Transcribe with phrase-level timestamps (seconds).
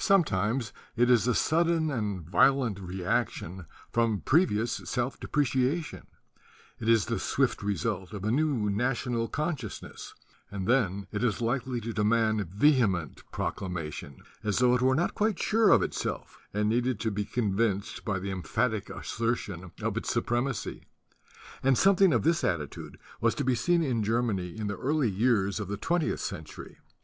[0.00, 3.66] Someiinu, it is a sudden and vio 29 THE DUTY OF THE INTELLECTUALS lent reaction
[3.92, 6.06] from previous self depreciation;
[6.80, 10.12] it is the swift result of a new national conscious ness;
[10.50, 15.38] and then it is likely to demand vehement proclamation, as tho it were not quite
[15.38, 20.12] sure of itself and needed to be convinced by the em phatic assertion of its
[20.12, 20.82] supremacy;
[21.62, 25.60] and something of this attitude was to be seen in Germany in the early years
[25.60, 26.78] of the twentieth century.